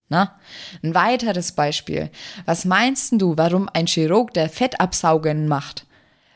Na? 0.09 0.39
Ein 0.83 0.93
weiteres 0.93 1.53
Beispiel. 1.53 2.11
Was 2.45 2.65
meinst 2.65 3.13
du, 3.13 3.37
warum 3.37 3.69
ein 3.73 3.87
Chirurg, 3.87 4.33
der 4.33 4.49
Fettabsaugen 4.49 5.47
macht, 5.47 5.85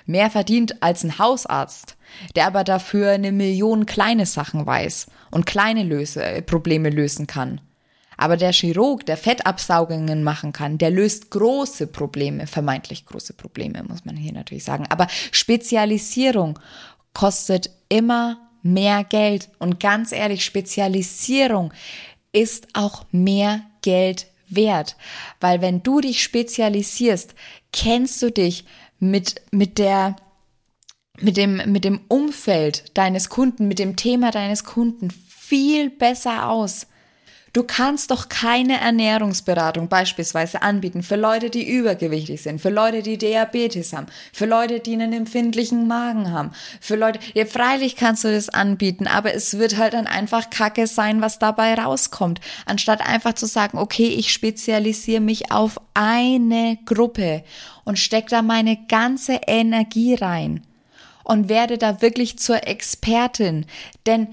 mehr 0.05 0.31
verdient 0.31 0.81
als 0.81 1.03
ein 1.03 1.19
Hausarzt, 1.19 1.95
der 2.35 2.47
aber 2.47 2.63
dafür 2.63 3.11
eine 3.11 3.31
Million 3.31 3.85
kleine 3.85 4.25
Sachen 4.25 4.65
weiß 4.65 5.07
und 5.29 5.45
kleine 5.45 5.83
Löse, 5.83 6.23
äh, 6.23 6.41
Probleme 6.41 6.89
lösen 6.89 7.27
kann? 7.27 7.61
Aber 8.17 8.35
der 8.35 8.51
Chirurg, 8.51 9.05
der 9.05 9.15
Fettabsaugungen 9.15 10.23
machen 10.23 10.51
kann, 10.51 10.77
der 10.77 10.89
löst 10.89 11.29
große 11.29 11.87
Probleme, 11.87 12.47
vermeintlich 12.47 13.05
große 13.05 13.33
Probleme, 13.33 13.81
muss 13.83 14.03
man 14.03 14.17
hier 14.17 14.33
natürlich 14.33 14.65
sagen. 14.65 14.87
Aber 14.89 15.07
Spezialisierung 15.31 16.59
kostet 17.13 17.69
immer 17.87 18.37
mehr 18.61 19.03
Geld. 19.03 19.49
Und 19.59 19.79
ganz 19.79 20.11
ehrlich, 20.11 20.43
Spezialisierung 20.43 21.73
ist 22.31 22.67
auch 22.73 23.05
mehr 23.11 23.61
Geld 23.81 24.27
wert. 24.49 24.95
Weil 25.39 25.61
wenn 25.61 25.83
du 25.83 26.01
dich 26.01 26.23
spezialisierst, 26.23 27.35
kennst 27.71 28.21
du 28.21 28.31
dich 28.31 28.65
mit, 28.99 29.41
mit 29.51 29.77
der, 29.77 30.15
mit 31.19 31.37
dem, 31.37 31.71
mit 31.71 31.85
dem 31.85 32.01
Umfeld 32.07 32.97
deines 32.97 33.29
Kunden, 33.29 33.67
mit 33.67 33.79
dem 33.79 33.95
Thema 33.95 34.31
deines 34.31 34.63
Kunden 34.63 35.09
viel 35.11 35.89
besser 35.89 36.49
aus. 36.49 36.87
Du 37.53 37.63
kannst 37.63 38.11
doch 38.11 38.29
keine 38.29 38.79
Ernährungsberatung 38.79 39.87
beispielsweise 39.87 40.61
anbieten 40.61 41.01
für 41.01 41.15
Leute, 41.15 41.49
die 41.49 41.67
übergewichtig 41.67 42.41
sind, 42.41 42.61
für 42.61 42.69
Leute, 42.69 43.01
die 43.01 43.17
Diabetes 43.17 43.93
haben, 43.93 44.07
für 44.31 44.45
Leute, 44.45 44.79
die 44.79 44.93
einen 44.93 45.13
empfindlichen 45.13 45.87
Magen 45.87 46.31
haben, 46.31 46.51
für 46.79 46.95
Leute, 46.95 47.19
ja, 47.33 47.45
freilich 47.45 47.95
kannst 47.95 48.23
du 48.23 48.31
das 48.31 48.49
anbieten, 48.49 49.07
aber 49.07 49.33
es 49.33 49.57
wird 49.57 49.77
halt 49.77 49.93
dann 49.93 50.07
einfach 50.07 50.49
Kacke 50.49 50.85
sein, 50.85 51.21
was 51.21 51.39
dabei 51.39 51.73
rauskommt. 51.73 52.39
Anstatt 52.65 53.01
einfach 53.01 53.33
zu 53.33 53.47
sagen, 53.47 53.77
okay, 53.77 54.07
ich 54.07 54.31
spezialisiere 54.31 55.21
mich 55.21 55.51
auf 55.51 55.79
eine 55.93 56.77
Gruppe 56.85 57.43
und 57.83 57.97
steck 57.97 58.27
da 58.27 58.41
meine 58.41 58.77
ganze 58.87 59.41
Energie 59.47 60.13
rein 60.13 60.61
und 61.23 61.49
werde 61.49 61.77
da 61.77 62.01
wirklich 62.01 62.37
zur 62.39 62.67
Expertin. 62.67 63.65
Denn 64.05 64.27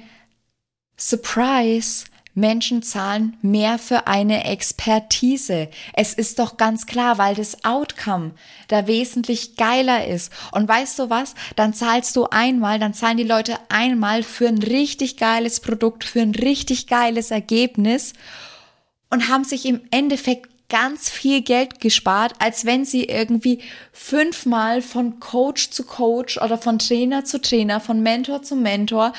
Surprise, 0.99 2.07
Menschen 2.37 2.83
zahlen 2.83 3.37
mehr 3.41 3.79
für 3.79 4.07
eine 4.07 4.45
Expertise. 4.45 5.69
Es 5.95 6.13
ist 6.13 6.39
doch 6.39 6.59
ganz 6.59 6.85
klar, 6.87 7.17
weil 7.17 7.35
das 7.35 7.65
Outcome 7.65 8.33
da 8.69 8.87
wesentlich 8.87 9.57
geiler 9.57 10.07
ist. 10.07 10.31
Und 10.53 10.69
weißt 10.69 10.99
du 10.99 11.11
was? 11.11 11.35
Dann 11.57 11.73
zahlst 11.73 12.15
du 12.15 12.27
einmal, 12.27 12.79
dann 12.79 12.93
zahlen 12.93 13.17
die 13.17 13.25
Leute 13.25 13.59
einmal 13.71 14.23
für 14.23 14.49
ein 14.49 14.63
richtig 14.63 15.17
geiles 15.17 15.61
Produkt, 15.61 16.05
für 16.05 16.21
ein 16.21 16.35
richtig 16.35 16.87
geiles 16.87 17.31
Ergebnis 17.31 18.13
und 19.11 19.29
haben 19.31 19.45
sich 19.45 19.65
im 19.65 19.81
Endeffekt 19.91 20.51
ganz 20.69 21.09
viel 21.09 21.43
Geld 21.43 21.81
gespart, 21.81 22.35
als 22.39 22.65
wenn 22.65 22.85
sie 22.85 23.05
irgendwie 23.05 23.61
fünfmal 23.93 24.83
von 24.83 25.21
Coach 25.21 25.71
zu 25.71 25.85
Coach 25.85 26.39
oder 26.39 26.59
von 26.59 26.79
Trainer 26.79 27.25
zu 27.25 27.41
Trainer, 27.41 27.81
von 27.81 28.03
Mentor 28.03 28.43
zu 28.43 28.57
Mentor 28.57 29.13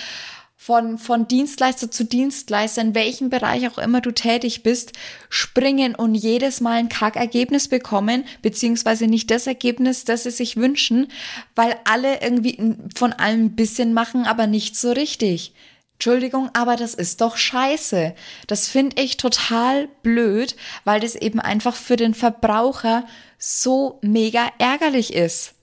von, 0.60 0.98
von 0.98 1.28
Dienstleister 1.28 1.92
zu 1.92 2.04
Dienstleister, 2.04 2.82
in 2.82 2.96
welchem 2.96 3.30
Bereich 3.30 3.70
auch 3.70 3.78
immer 3.78 4.02
du 4.02 4.12
tätig 4.12 4.64
bist, 4.64 4.92
springen 5.30 5.94
und 5.94 6.16
jedes 6.16 6.60
Mal 6.62 6.80
ein 6.80 6.90
Kackergebnis 6.90 7.68
bekommen, 7.68 8.26
beziehungsweise 8.42 9.06
nicht 9.06 9.30
das 9.30 9.46
Ergebnis, 9.46 10.04
das 10.04 10.24
sie 10.24 10.32
sich 10.32 10.58
wünschen, 10.58 11.10
weil 11.56 11.78
alle 11.86 12.22
irgendwie 12.22 12.76
von 12.96 13.14
allem 13.14 13.46
ein 13.46 13.56
bisschen 13.56 13.94
machen, 13.94 14.26
aber 14.26 14.48
nicht 14.48 14.76
so 14.76 14.92
richtig. 14.92 15.54
Entschuldigung, 15.94 16.50
aber 16.54 16.76
das 16.76 16.94
ist 16.96 17.22
doch 17.22 17.38
scheiße. 17.38 18.14
Das 18.48 18.68
finde 18.68 19.02
ich 19.02 19.18
total 19.18 19.88
blöd, 20.04 20.56
weil 20.84 21.00
das 21.00 21.16
eben 21.16 21.40
einfach 21.40 21.76
für 21.76 21.96
den 21.96 22.14
Verbraucher 22.14 23.06
so 23.40 24.00
mega 24.02 24.48
ärgerlich 24.58 25.14
ist. 25.14 25.57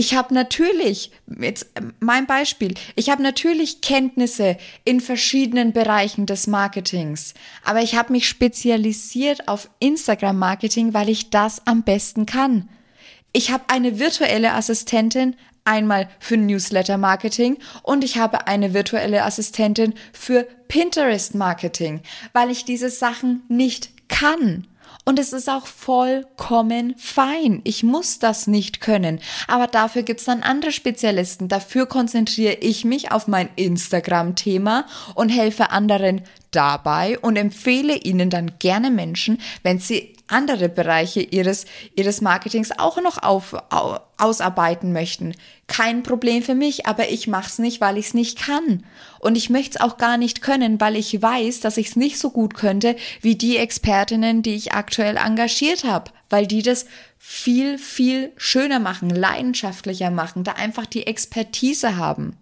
Ich 0.00 0.14
habe 0.14 0.32
natürlich, 0.32 1.10
jetzt 1.26 1.72
mein 1.98 2.24
Beispiel, 2.24 2.72
ich 2.96 3.10
habe 3.10 3.22
natürlich 3.22 3.82
Kenntnisse 3.82 4.56
in 4.86 5.02
verschiedenen 5.02 5.74
Bereichen 5.74 6.24
des 6.24 6.46
Marketings, 6.46 7.34
aber 7.64 7.82
ich 7.82 7.96
habe 7.96 8.14
mich 8.14 8.26
spezialisiert 8.26 9.46
auf 9.46 9.68
Instagram-Marketing, 9.78 10.94
weil 10.94 11.10
ich 11.10 11.28
das 11.28 11.66
am 11.66 11.82
besten 11.82 12.24
kann. 12.24 12.70
Ich 13.34 13.50
habe 13.50 13.64
eine 13.68 13.98
virtuelle 13.98 14.54
Assistentin 14.54 15.36
einmal 15.66 16.08
für 16.18 16.38
Newsletter-Marketing 16.38 17.58
und 17.82 18.02
ich 18.02 18.16
habe 18.16 18.46
eine 18.46 18.72
virtuelle 18.72 19.22
Assistentin 19.22 19.92
für 20.14 20.44
Pinterest-Marketing, 20.68 22.00
weil 22.32 22.50
ich 22.50 22.64
diese 22.64 22.88
Sachen 22.88 23.42
nicht 23.48 23.90
kann. 24.08 24.66
Und 25.04 25.18
es 25.18 25.32
ist 25.32 25.48
auch 25.48 25.66
vollkommen 25.66 26.94
fein. 26.96 27.60
Ich 27.64 27.82
muss 27.82 28.18
das 28.18 28.46
nicht 28.46 28.80
können. 28.80 29.20
Aber 29.48 29.66
dafür 29.66 30.02
gibt's 30.02 30.24
dann 30.24 30.42
andere 30.42 30.72
Spezialisten. 30.72 31.48
Dafür 31.48 31.86
konzentriere 31.86 32.54
ich 32.54 32.84
mich 32.84 33.10
auf 33.10 33.26
mein 33.26 33.48
Instagram-Thema 33.56 34.86
und 35.14 35.30
helfe 35.30 35.70
anderen 35.70 36.22
dabei 36.50 37.18
und 37.18 37.36
empfehle 37.36 37.96
ihnen 37.96 38.30
dann 38.30 38.58
gerne 38.58 38.90
Menschen, 38.90 39.40
wenn 39.62 39.78
sie 39.78 40.14
andere 40.30 40.68
Bereiche 40.68 41.20
ihres, 41.20 41.66
ihres 41.94 42.20
Marketings 42.20 42.70
auch 42.78 43.00
noch 43.02 43.22
auf, 43.22 43.54
au, 43.70 43.98
ausarbeiten 44.16 44.92
möchten. 44.92 45.34
Kein 45.66 46.02
Problem 46.02 46.42
für 46.42 46.54
mich, 46.54 46.86
aber 46.86 47.10
ich 47.10 47.26
mache 47.26 47.48
es 47.48 47.58
nicht, 47.58 47.80
weil 47.80 47.98
ich 47.98 48.06
es 48.06 48.14
nicht 48.14 48.38
kann. 48.38 48.84
Und 49.18 49.36
ich 49.36 49.50
möchte 49.50 49.78
es 49.78 49.80
auch 49.80 49.96
gar 49.96 50.16
nicht 50.16 50.42
können, 50.42 50.80
weil 50.80 50.96
ich 50.96 51.20
weiß, 51.20 51.60
dass 51.60 51.76
ich 51.76 51.88
es 51.88 51.96
nicht 51.96 52.18
so 52.18 52.30
gut 52.30 52.54
könnte 52.54 52.96
wie 53.20 53.36
die 53.36 53.56
Expertinnen, 53.56 54.42
die 54.42 54.54
ich 54.54 54.72
aktuell 54.72 55.16
engagiert 55.16 55.84
habe, 55.84 56.10
weil 56.28 56.46
die 56.46 56.62
das 56.62 56.86
viel, 57.18 57.78
viel 57.78 58.32
schöner 58.36 58.78
machen, 58.78 59.10
leidenschaftlicher 59.10 60.10
machen, 60.10 60.44
da 60.44 60.52
einfach 60.52 60.86
die 60.86 61.06
Expertise 61.06 61.96
haben. 61.96 62.36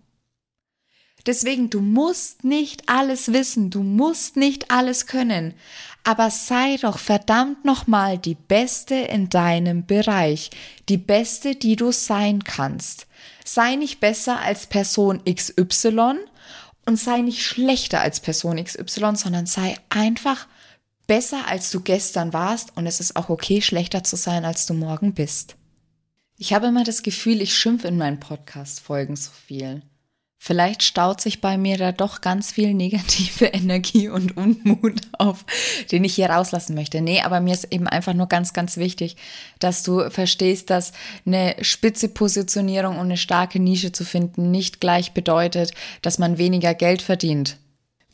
Deswegen, 1.26 1.68
du 1.68 1.80
musst 1.80 2.44
nicht 2.44 2.88
alles 2.88 3.32
wissen, 3.32 3.70
du 3.70 3.82
musst 3.82 4.36
nicht 4.36 4.70
alles 4.70 5.06
können, 5.06 5.54
aber 6.04 6.30
sei 6.30 6.76
doch 6.80 6.98
verdammt 6.98 7.64
nochmal 7.64 8.18
die 8.18 8.36
Beste 8.36 8.94
in 8.94 9.28
deinem 9.28 9.84
Bereich, 9.84 10.50
die 10.88 10.96
Beste, 10.96 11.54
die 11.54 11.76
du 11.76 11.92
sein 11.92 12.44
kannst. 12.44 13.06
Sei 13.44 13.74
nicht 13.74 14.00
besser 14.00 14.40
als 14.40 14.66
Person 14.66 15.22
XY 15.24 16.14
und 16.86 16.98
sei 16.98 17.18
nicht 17.18 17.42
schlechter 17.42 18.00
als 18.00 18.20
Person 18.20 18.62
XY, 18.62 19.16
sondern 19.16 19.46
sei 19.46 19.76
einfach 19.90 20.46
besser, 21.06 21.48
als 21.48 21.70
du 21.70 21.80
gestern 21.80 22.32
warst 22.32 22.76
und 22.76 22.86
es 22.86 23.00
ist 23.00 23.16
auch 23.16 23.28
okay, 23.28 23.60
schlechter 23.60 24.04
zu 24.04 24.16
sein, 24.16 24.44
als 24.44 24.66
du 24.66 24.74
morgen 24.74 25.14
bist. 25.14 25.56
Ich 26.36 26.52
habe 26.52 26.68
immer 26.68 26.84
das 26.84 27.02
Gefühl, 27.02 27.42
ich 27.42 27.56
schimpfe 27.56 27.88
in 27.88 27.98
meinen 27.98 28.20
Podcast-Folgen 28.20 29.16
so 29.16 29.32
viel. 29.32 29.82
Vielleicht 30.40 30.84
staut 30.84 31.20
sich 31.20 31.40
bei 31.40 31.58
mir 31.58 31.76
da 31.78 31.90
doch 31.90 32.20
ganz 32.20 32.52
viel 32.52 32.72
negative 32.72 33.44
Energie 33.52 34.08
und 34.08 34.36
Unmut 34.36 35.00
auf, 35.18 35.44
den 35.90 36.04
ich 36.04 36.14
hier 36.14 36.30
rauslassen 36.30 36.76
möchte. 36.76 37.00
Nee, 37.00 37.22
aber 37.22 37.40
mir 37.40 37.54
ist 37.54 37.72
eben 37.72 37.88
einfach 37.88 38.14
nur 38.14 38.28
ganz, 38.28 38.52
ganz 38.52 38.76
wichtig, 38.76 39.16
dass 39.58 39.82
du 39.82 40.08
verstehst, 40.10 40.70
dass 40.70 40.92
eine 41.26 41.56
spitze 41.62 42.08
Positionierung 42.08 42.98
und 42.98 43.06
eine 43.06 43.16
starke 43.16 43.58
Nische 43.58 43.90
zu 43.90 44.04
finden 44.04 44.52
nicht 44.52 44.80
gleich 44.80 45.12
bedeutet, 45.12 45.72
dass 46.02 46.20
man 46.20 46.38
weniger 46.38 46.72
Geld 46.72 47.02
verdient. 47.02 47.56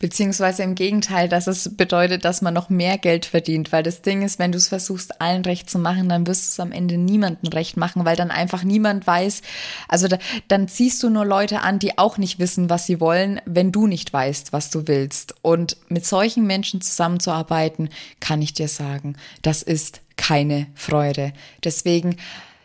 Beziehungsweise 0.05 0.63
im 0.65 0.75
Gegenteil, 0.75 1.31
dass 1.31 1.47
es 1.47 1.79
bedeutet, 1.79 2.27
dass 2.27 2.43
man 2.43 2.53
noch 2.53 2.69
mehr 2.69 2.99
Geld 2.99 3.25
verdient. 3.25 3.73
Weil 3.73 3.83
das 3.83 4.03
Ding 4.03 4.21
ist, 4.21 4.39
wenn 4.39 4.53
du 4.53 4.59
es 4.59 4.69
versuchst, 4.69 5.23
allen 5.23 5.47
recht 5.47 5.71
zu 5.71 5.79
machen, 5.79 6.11
dann 6.11 6.27
wirst 6.27 6.45
du 6.45 6.49
es 6.51 6.61
am 6.61 6.73
Ende 6.73 6.99
niemandem 6.99 7.51
recht 7.51 7.79
machen, 7.79 8.05
weil 8.05 8.15
dann 8.15 8.31
einfach 8.31 8.65
niemand 8.65 9.07
weiß. 9.07 9.41
Also 9.89 10.07
da, 10.07 10.19
dann 10.47 10.69
ziehst 10.69 11.03
du 11.03 11.09
nur 11.09 11.25
Leute 11.25 11.63
an, 11.63 11.79
die 11.79 11.97
auch 11.97 12.19
nicht 12.19 12.39
wissen, 12.39 12.69
was 12.69 12.85
sie 12.85 13.01
wollen, 13.01 13.41
wenn 13.47 13.73
du 13.73 13.87
nicht 13.87 14.13
weißt, 14.13 14.53
was 14.53 14.69
du 14.69 14.87
willst. 14.87 15.37
Und 15.41 15.79
mit 15.89 16.05
solchen 16.05 16.47
Menschen 16.47 16.83
zusammenzuarbeiten, 16.83 17.89
kann 18.21 18.43
ich 18.43 18.53
dir 18.53 18.69
sagen, 18.69 19.17
das 19.41 19.63
ist 19.63 20.03
keine 20.19 20.67
Freude. 20.75 21.33
Deswegen 21.65 22.17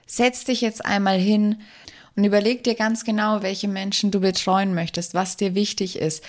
setz 0.05 0.43
dich 0.43 0.59
jetzt 0.59 0.85
einmal 0.85 1.17
hin, 1.17 1.55
und 2.15 2.25
überleg 2.25 2.65
dir 2.65 2.75
ganz 2.75 3.05
genau, 3.05 3.43
welche 3.43 3.69
Menschen 3.69 4.11
du 4.11 4.19
betreuen 4.19 4.73
möchtest, 4.73 5.13
was 5.13 5.37
dir 5.37 5.55
wichtig 5.55 5.97
ist 5.97 6.21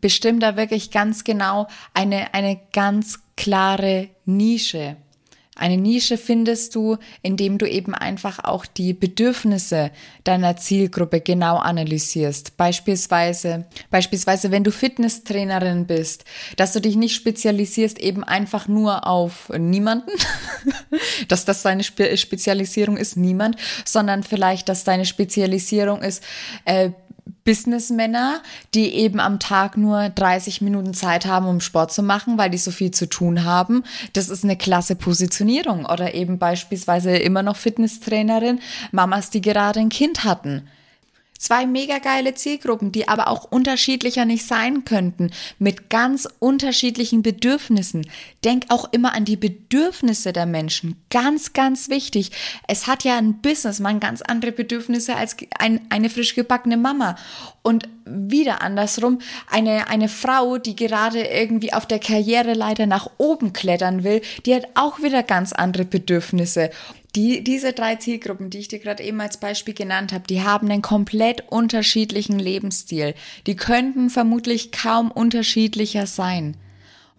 bestimm 0.00 0.40
da 0.40 0.56
wirklich 0.56 0.90
ganz 0.90 1.24
genau 1.24 1.68
eine, 1.94 2.34
eine 2.34 2.60
ganz 2.72 3.20
klare 3.36 4.08
Nische. 4.24 4.96
Eine 5.58 5.76
Nische 5.76 6.18
findest 6.18 6.76
du, 6.76 6.98
indem 7.20 7.58
du 7.58 7.68
eben 7.68 7.92
einfach 7.92 8.44
auch 8.44 8.64
die 8.64 8.94
Bedürfnisse 8.94 9.90
deiner 10.22 10.56
Zielgruppe 10.56 11.20
genau 11.20 11.56
analysierst. 11.56 12.56
Beispielsweise, 12.56 13.66
beispielsweise, 13.90 14.52
wenn 14.52 14.62
du 14.62 14.70
Fitnesstrainerin 14.70 15.88
bist, 15.88 16.24
dass 16.56 16.74
du 16.74 16.80
dich 16.80 16.94
nicht 16.94 17.16
spezialisierst 17.16 17.98
eben 17.98 18.22
einfach 18.22 18.68
nur 18.68 19.08
auf 19.08 19.48
niemanden, 19.48 20.12
dass 21.28 21.44
das 21.44 21.62
deine 21.62 21.82
Spe 21.82 22.16
Spezialisierung 22.16 22.96
ist, 22.96 23.16
niemand, 23.16 23.56
sondern 23.84 24.22
vielleicht, 24.22 24.68
dass 24.68 24.84
deine 24.84 25.06
Spezialisierung 25.06 26.02
ist, 26.02 26.22
äh, 26.66 26.90
Businessmänner, 27.48 28.42
die 28.74 28.92
eben 28.92 29.20
am 29.20 29.40
Tag 29.40 29.78
nur 29.78 30.10
30 30.10 30.60
Minuten 30.60 30.92
Zeit 30.92 31.24
haben, 31.24 31.46
um 31.46 31.62
Sport 31.62 31.90
zu 31.90 32.02
machen, 32.02 32.36
weil 32.36 32.50
die 32.50 32.58
so 32.58 32.70
viel 32.70 32.90
zu 32.90 33.08
tun 33.08 33.44
haben. 33.44 33.84
Das 34.12 34.28
ist 34.28 34.44
eine 34.44 34.54
klasse 34.54 34.96
Positionierung. 34.96 35.86
Oder 35.86 36.12
eben 36.12 36.38
beispielsweise 36.38 37.16
immer 37.16 37.42
noch 37.42 37.56
Fitnesstrainerin, 37.56 38.60
Mamas, 38.92 39.30
die 39.30 39.40
gerade 39.40 39.80
ein 39.80 39.88
Kind 39.88 40.24
hatten. 40.24 40.68
Zwei 41.38 41.66
mega 41.66 41.98
geile 41.98 42.34
Zielgruppen, 42.34 42.90
die 42.90 43.06
aber 43.06 43.28
auch 43.28 43.44
unterschiedlicher 43.44 44.24
nicht 44.24 44.44
sein 44.44 44.84
könnten, 44.84 45.30
mit 45.60 45.88
ganz 45.88 46.28
unterschiedlichen 46.40 47.22
Bedürfnissen. 47.22 48.10
Denk 48.44 48.64
auch 48.70 48.92
immer 48.92 49.14
an 49.14 49.24
die 49.24 49.36
Bedürfnisse 49.36 50.32
der 50.32 50.46
Menschen. 50.46 50.96
Ganz, 51.10 51.52
ganz 51.52 51.88
wichtig. 51.90 52.32
Es 52.66 52.88
hat 52.88 53.04
ja 53.04 53.16
ein 53.16 53.40
Businessman 53.40 54.00
ganz 54.00 54.20
andere 54.20 54.50
Bedürfnisse 54.50 55.14
als 55.14 55.36
ein, 55.60 55.80
eine 55.90 56.10
frisch 56.10 56.34
gebackene 56.34 56.76
Mama. 56.76 57.14
Und 57.62 57.88
wieder 58.04 58.60
andersrum, 58.60 59.20
eine, 59.48 59.86
eine 59.86 60.08
Frau, 60.08 60.58
die 60.58 60.74
gerade 60.74 61.20
irgendwie 61.20 61.72
auf 61.72 61.86
der 61.86 62.00
Karriere 62.00 62.54
leider 62.54 62.86
nach 62.86 63.10
oben 63.18 63.52
klettern 63.52 64.02
will, 64.02 64.22
die 64.44 64.56
hat 64.56 64.66
auch 64.74 65.02
wieder 65.02 65.22
ganz 65.22 65.52
andere 65.52 65.84
Bedürfnisse. 65.84 66.70
Die, 67.18 67.42
diese 67.42 67.72
drei 67.72 67.96
Zielgruppen, 67.96 68.48
die 68.48 68.58
ich 68.58 68.68
dir 68.68 68.78
gerade 68.78 69.02
eben 69.02 69.20
als 69.20 69.38
Beispiel 69.38 69.74
genannt 69.74 70.12
habe, 70.12 70.28
die 70.28 70.44
haben 70.44 70.70
einen 70.70 70.82
komplett 70.82 71.50
unterschiedlichen 71.50 72.38
Lebensstil. 72.38 73.12
Die 73.48 73.56
könnten 73.56 74.08
vermutlich 74.08 74.70
kaum 74.70 75.10
unterschiedlicher 75.10 76.06
sein. 76.06 76.56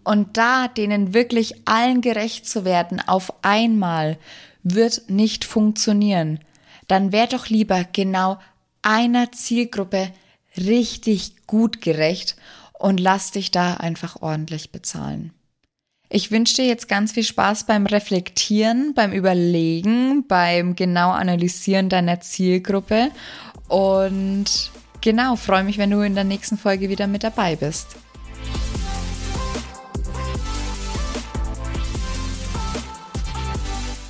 Und 0.02 0.38
da 0.38 0.68
denen 0.68 1.12
wirklich 1.12 1.54
allen 1.66 2.00
gerecht 2.00 2.48
zu 2.48 2.64
werden 2.64 3.02
auf 3.06 3.30
einmal 3.42 4.16
wird 4.62 5.10
nicht 5.10 5.44
funktionieren. 5.44 6.40
Dann 6.88 7.12
wär 7.12 7.26
doch 7.26 7.48
lieber 7.48 7.84
genau 7.92 8.38
einer 8.80 9.32
Zielgruppe 9.32 10.10
richtig 10.56 11.46
gut 11.46 11.82
gerecht 11.82 12.36
und 12.72 12.98
lass 13.00 13.32
dich 13.32 13.50
da 13.50 13.74
einfach 13.74 14.22
ordentlich 14.22 14.72
bezahlen. 14.72 15.34
Ich 16.12 16.32
wünsche 16.32 16.56
dir 16.56 16.66
jetzt 16.66 16.88
ganz 16.88 17.12
viel 17.12 17.22
Spaß 17.22 17.66
beim 17.66 17.86
Reflektieren, 17.86 18.94
beim 18.96 19.12
Überlegen, 19.12 20.26
beim 20.26 20.74
genau 20.74 21.10
Analysieren 21.10 21.88
deiner 21.88 22.20
Zielgruppe 22.20 23.12
und 23.68 24.72
genau, 25.00 25.36
freue 25.36 25.62
mich, 25.62 25.78
wenn 25.78 25.92
du 25.92 26.00
in 26.00 26.16
der 26.16 26.24
nächsten 26.24 26.58
Folge 26.58 26.88
wieder 26.88 27.06
mit 27.06 27.22
dabei 27.22 27.54
bist. 27.54 27.94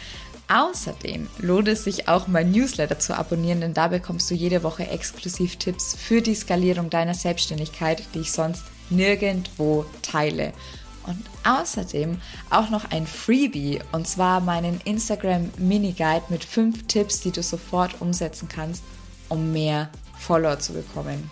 Außerdem 0.48 1.30
lohnt 1.38 1.68
es 1.68 1.84
sich 1.84 2.08
auch, 2.08 2.28
mein 2.28 2.52
Newsletter 2.52 2.98
zu 2.98 3.16
abonnieren, 3.16 3.62
denn 3.62 3.76
da 3.76 3.88
bekommst 3.88 4.32
du 4.32 4.36
jede 4.36 4.64
Woche 4.64 4.88
exklusiv 4.88 5.58
Tipps 5.58 5.96
für 5.96 6.22
die 6.22 6.34
Skalierung 6.34 6.90
deiner 6.90 7.14
Selbstständigkeit, 7.14 8.04
die 8.16 8.22
ich 8.22 8.32
sonst 8.32 8.64
nirgendwo 8.90 9.86
teile. 10.02 10.54
Und 11.06 11.24
außerdem 11.44 12.20
auch 12.50 12.70
noch 12.70 12.90
ein 12.92 13.06
Freebie, 13.06 13.80
und 13.92 14.08
zwar 14.08 14.42
meinen 14.42 14.82
Instagram 14.86 15.52
Mini 15.58 15.94
Guide 15.94 16.26
mit 16.30 16.44
fünf 16.44 16.88
Tipps, 16.88 17.20
die 17.22 17.32
du 17.32 17.44
sofort 17.44 18.02
umsetzen 18.02 18.48
kannst, 18.48 18.84
um 19.28 19.52
mehr 19.52 19.90
Follower 20.18 20.60
zu 20.60 20.74
bekommen. 20.74 21.30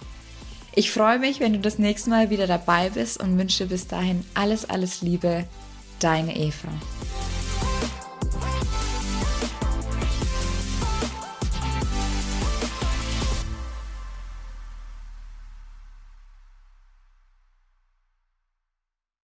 Ich 0.77 0.91
freue 0.91 1.17
mich, 1.17 1.39
wenn 1.39 1.53
du 1.53 1.59
das 1.59 1.79
nächste 1.79 2.11
Mal 2.11 2.29
wieder 2.29 2.45
dabei 2.45 2.91
bist 2.91 3.19
und 3.19 3.35
wünsche 3.39 3.65
bis 3.65 3.87
dahin 3.87 4.23
alles, 4.35 4.69
alles 4.69 5.01
Liebe. 5.01 5.45
Deine 5.99 6.37
Eva. 6.37 6.67